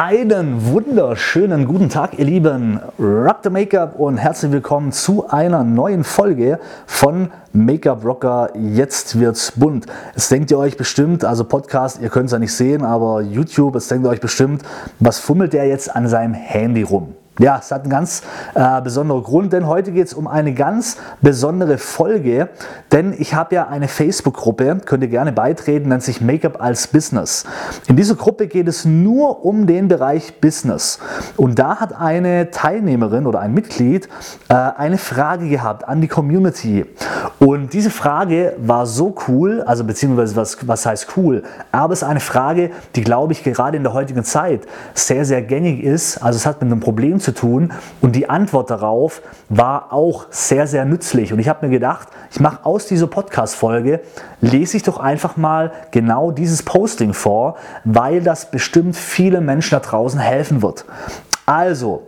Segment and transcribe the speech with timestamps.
[0.00, 2.78] Einen wunderschönen guten Tag, ihr Lieben.
[3.00, 8.50] Rock the Make-up und herzlich willkommen zu einer neuen Folge von Make-up Rocker.
[8.54, 9.86] Jetzt wird's bunt.
[10.14, 13.74] Es denkt ihr euch bestimmt, also Podcast, ihr könnt es ja nicht sehen, aber YouTube,
[13.74, 14.62] es denkt ihr euch bestimmt,
[15.00, 17.16] was fummelt der jetzt an seinem Handy rum?
[17.40, 18.22] Ja, es hat einen ganz
[18.54, 22.48] äh, besonderen Grund, denn heute geht es um eine ganz besondere Folge,
[22.90, 27.44] denn ich habe ja eine Facebook-Gruppe, könnt ihr gerne beitreten, nennt sich Make-up als Business.
[27.86, 30.98] In dieser Gruppe geht es nur um den Bereich Business.
[31.36, 34.08] Und da hat eine Teilnehmerin oder ein Mitglied
[34.48, 36.86] äh, eine Frage gehabt an die Community.
[37.38, 42.08] Und diese Frage war so cool, also beziehungsweise was, was heißt cool, aber es ist
[42.08, 44.62] eine Frage, die glaube ich gerade in der heutigen Zeit
[44.94, 47.72] sehr, sehr gängig ist, also es hat mit einem Problem zu zu tun.
[48.00, 51.32] Und die Antwort darauf war auch sehr, sehr nützlich.
[51.32, 54.00] Und ich habe mir gedacht, ich mache aus dieser Podcast-Folge,
[54.40, 59.80] lese ich doch einfach mal genau dieses Posting vor, weil das bestimmt vielen Menschen da
[59.80, 60.84] draußen helfen wird.
[61.44, 62.06] Also,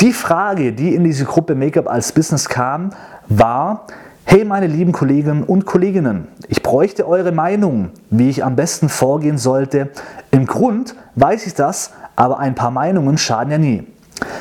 [0.00, 2.90] die Frage, die in diese Gruppe Make-up als Business kam,
[3.28, 3.86] war,
[4.24, 9.36] Hey meine lieben Kolleginnen und Kolleginnen, ich bräuchte eure Meinung, wie ich am besten vorgehen
[9.36, 9.90] sollte.
[10.30, 13.84] Im Grund weiß ich das, aber ein paar Meinungen schaden ja nie.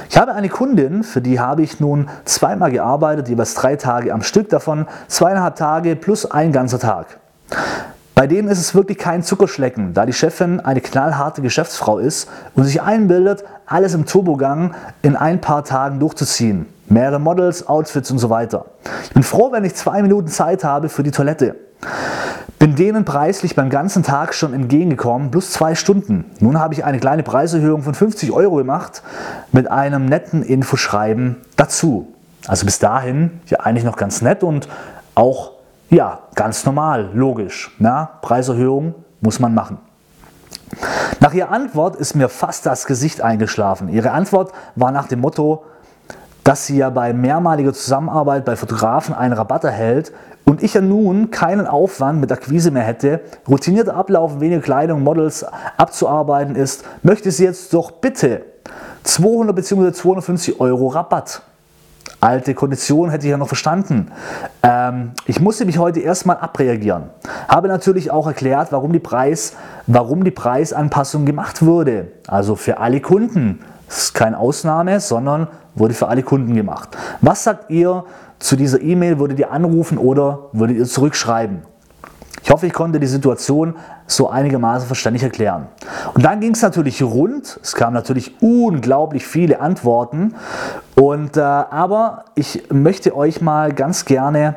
[0.10, 4.24] Ich habe eine Kundin, für die habe ich nun zweimal gearbeitet, jeweils drei Tage am
[4.24, 7.20] Stück davon, zweieinhalb Tage plus ein ganzer Tag.
[8.14, 12.66] Bei denen ist es wirklich kein Zuckerschlecken, da die Chefin eine knallharte Geschäftsfrau ist und
[12.66, 16.68] sich einbildet, alles im Turbogang in ein paar Tagen durchzuziehen.
[16.88, 18.66] Mehrere Models, Outfits und so weiter.
[19.06, 21.56] Ich bin froh, wenn ich zwei Minuten Zeit habe für die Toilette.
[22.60, 26.26] Bin denen preislich beim ganzen Tag schon entgegengekommen, plus zwei Stunden.
[26.40, 29.02] Nun habe ich eine kleine Preiserhöhung von 50 Euro gemacht
[29.52, 32.14] mit einem netten Infoschreiben dazu.
[32.48, 34.68] Also bis dahin ja eigentlich noch ganz nett und
[35.16, 35.54] auch
[35.90, 37.76] ja ganz normal, logisch.
[37.80, 39.78] Ja, Preiserhöhung muss man machen.
[41.20, 43.90] Nach ihrer Antwort ist mir fast das Gesicht eingeschlafen.
[43.90, 45.66] Ihre Antwort war nach dem Motto,
[46.44, 50.12] dass sie ja bei mehrmaliger Zusammenarbeit bei Fotografen einen Rabatt erhält
[50.46, 55.46] und ich ja nun keinen Aufwand mit Akquise mehr hätte, routinierter Ablauf, weniger Kleidung, Models
[55.78, 58.44] abzuarbeiten ist, möchte sie jetzt doch bitte
[59.04, 59.92] 200 bzw.
[59.92, 61.42] 250 Euro Rabatt.
[62.20, 64.12] Alte Kondition hätte ich ja noch verstanden.
[64.62, 67.10] Ähm, ich musste mich heute erstmal abreagieren.
[67.48, 69.54] Habe natürlich auch erklärt, warum die, Preis,
[69.88, 72.12] warum die Preisanpassung gemacht wurde.
[72.28, 73.62] Also für alle Kunden.
[73.88, 76.90] Das ist keine Ausnahme, sondern wurde für alle Kunden gemacht.
[77.22, 78.04] Was sagt ihr
[78.40, 79.20] zu dieser E-Mail?
[79.20, 81.64] Würdet ihr anrufen oder würdet ihr zurückschreiben?
[82.44, 83.76] Ich hoffe, ich konnte die Situation
[84.08, 85.68] so einigermaßen verständlich erklären.
[86.14, 87.60] Und dann ging es natürlich rund.
[87.62, 90.34] Es kamen natürlich unglaublich viele Antworten.
[90.96, 94.56] Und, äh, aber ich möchte euch mal ganz gerne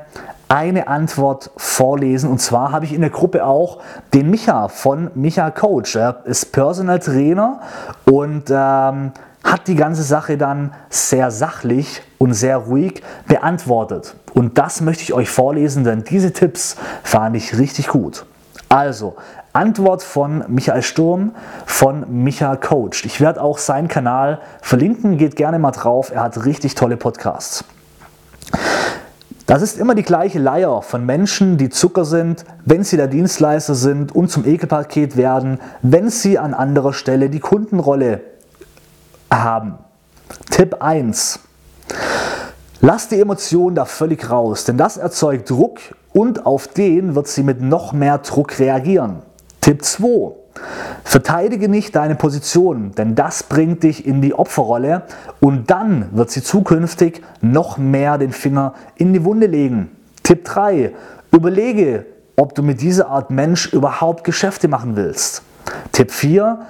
[0.49, 2.31] eine Antwort vorlesen.
[2.31, 3.81] Und zwar habe ich in der Gruppe auch
[4.13, 5.97] den Micha von Micha Coach.
[5.97, 7.61] Er ist Personal Trainer
[8.07, 9.13] und ähm,
[9.45, 14.17] hat die ganze Sache dann sehr sachlich und sehr ruhig beantwortet.
[14.33, 18.27] Und das möchte ich euch vorlesen, denn diese Tipps fand ich richtig gut.
[18.69, 19.15] Also,
[19.53, 21.33] Antwort von Michael Sturm
[21.65, 23.05] von Micha Coach.
[23.05, 27.65] Ich werde auch seinen Kanal verlinken, geht gerne mal drauf, er hat richtig tolle Podcasts.
[29.47, 33.75] Das ist immer die gleiche Leier von Menschen, die Zucker sind, wenn sie der Dienstleister
[33.75, 38.23] sind und zum Ekelpaket werden, wenn sie an anderer Stelle die Kundenrolle
[39.43, 39.79] haben.
[40.51, 41.41] Tipp 1.
[42.81, 45.81] Lass die Emotionen da völlig raus, denn das erzeugt Druck
[46.13, 49.23] und auf den wird sie mit noch mehr Druck reagieren.
[49.61, 50.33] Tipp 2.
[51.03, 55.03] Verteidige nicht deine Position, denn das bringt dich in die Opferrolle
[55.41, 59.91] und dann wird sie zukünftig noch mehr den Finger in die Wunde legen.
[60.23, 60.93] Tipp 3.
[61.31, 65.43] Überlege, ob du mit dieser Art Mensch überhaupt Geschäfte machen willst.
[65.93, 66.61] Tipp 4.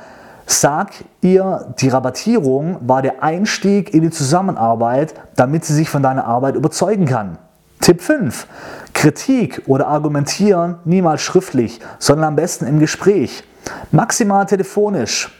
[0.46, 0.92] Sag
[1.22, 6.54] ihr, die Rabattierung war der Einstieg in die Zusammenarbeit, damit sie sich von deiner Arbeit
[6.54, 7.38] überzeugen kann.
[7.80, 8.46] Tipp 5.
[8.92, 13.44] Kritik oder Argumentieren niemals schriftlich, sondern am besten im Gespräch.
[13.90, 15.30] Maximal telefonisch.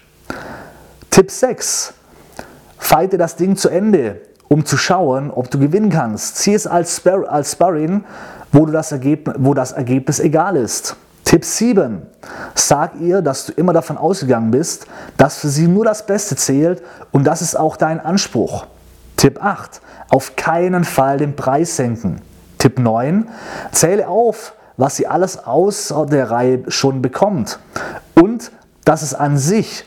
[1.10, 1.94] Tipp 6.
[2.78, 6.36] Fighte das Ding zu Ende, um zu schauen, ob du gewinnen kannst.
[6.36, 8.04] Zieh es als, Spar Sparring,
[8.52, 10.96] wo, wo das Ergebnis egal ist.
[11.24, 12.02] Tipp 7.
[12.54, 14.86] Sag ihr, dass du immer davon ausgegangen bist,
[15.16, 16.82] dass für sie nur das Beste zählt
[17.12, 18.66] und das ist auch dein Anspruch.
[19.16, 19.80] Tipp 8.
[20.10, 22.20] Auf keinen Fall den Preis senken.
[22.58, 23.28] Tipp 9.
[23.72, 27.58] Zähle auf, was sie alles außer der Reihe schon bekommt
[28.14, 28.50] und
[28.84, 29.84] dass es an sich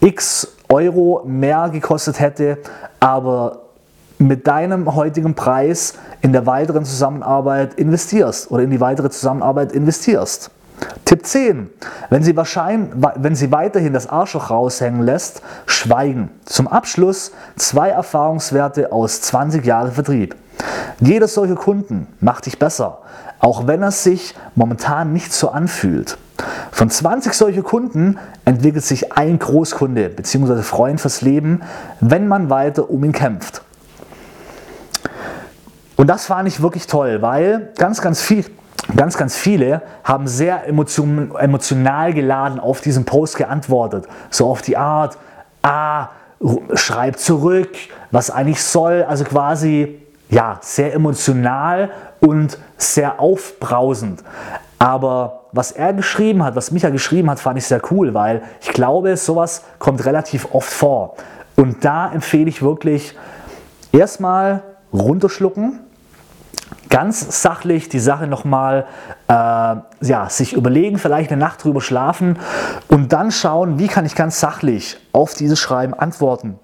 [0.00, 2.58] x Euro mehr gekostet hätte,
[3.00, 3.62] aber
[4.18, 10.50] mit deinem heutigen Preis in der weiteren Zusammenarbeit investierst oder in die weitere Zusammenarbeit investierst.
[11.04, 11.70] Tipp 10.
[12.10, 16.30] Wenn sie, wahrscheinlich, wenn sie weiterhin das Arschloch raushängen lässt, schweigen.
[16.44, 20.36] Zum Abschluss zwei Erfahrungswerte aus 20 Jahren Vertrieb.
[21.00, 22.98] Jeder solche Kunden macht dich besser,
[23.38, 26.18] auch wenn es sich momentan nicht so anfühlt.
[26.72, 30.62] Von 20 solche Kunden entwickelt sich ein Großkunde bzw.
[30.62, 31.62] Freund fürs Leben,
[32.00, 33.62] wenn man weiter um ihn kämpft.
[35.96, 38.44] Und das fand ich wirklich toll, weil ganz, ganz viel,
[38.94, 44.06] ganz, ganz viele haben sehr emotion, emotional geladen auf diesen Post geantwortet.
[44.30, 45.16] So auf die Art,
[45.62, 46.08] ah,
[46.74, 47.70] schreib zurück,
[48.10, 49.04] was eigentlich soll.
[49.04, 51.90] Also quasi, ja, sehr emotional
[52.20, 54.22] und sehr aufbrausend.
[54.78, 58.68] Aber was er geschrieben hat, was Micha geschrieben hat, fand ich sehr cool, weil ich
[58.68, 61.16] glaube, sowas kommt relativ oft vor.
[61.56, 63.16] Und da empfehle ich wirklich
[63.92, 64.62] erstmal
[64.92, 65.80] runterschlucken,
[66.88, 68.86] ganz sachlich die Sache nochmal
[69.28, 72.38] äh, ja, sich überlegen, vielleicht eine Nacht drüber schlafen
[72.88, 76.58] und dann schauen, wie kann ich ganz sachlich auf dieses Schreiben antworten.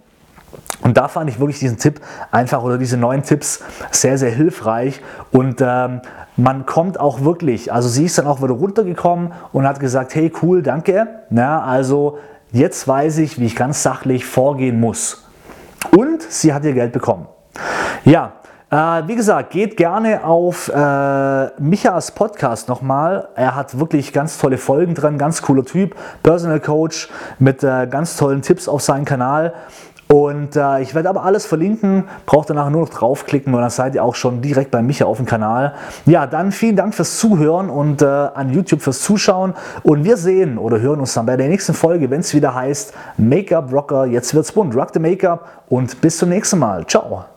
[0.83, 5.01] Und da fand ich wirklich diesen Tipp einfach oder diese neuen Tipps sehr, sehr hilfreich
[5.31, 6.03] und ähm,
[6.37, 10.33] man kommt auch wirklich, also sie ist dann auch wieder runtergekommen und hat gesagt, hey
[10.43, 12.19] cool, danke, Na, also
[12.53, 15.29] jetzt weiß ich, wie ich ganz sachlich vorgehen muss.
[15.97, 17.27] Und sie hat ihr Geld bekommen.
[18.05, 18.33] Ja,
[18.73, 23.29] äh, wie gesagt, geht gerne auf äh, Michas Podcast nochmal.
[23.37, 28.17] Er hat wirklich ganz tolle Folgen drin, ganz cooler Typ, Personal Coach mit äh, ganz
[28.17, 29.53] tollen Tipps auf seinem Kanal.
[30.09, 33.95] Und äh, ich werde aber alles verlinken, braucht nachher nur noch draufklicken und dann seid
[33.95, 35.75] ihr auch schon direkt bei Micha auf dem Kanal.
[36.05, 39.55] Ja, dann vielen Dank fürs Zuhören und äh, an YouTube fürs Zuschauen.
[39.83, 42.93] Und wir sehen oder hören uns dann bei der nächsten Folge, wenn es wieder heißt
[43.17, 46.87] Make-up Rocker, jetzt wird's bunt, Rock the Make-up und bis zum nächsten Mal.
[46.87, 47.32] Ciao.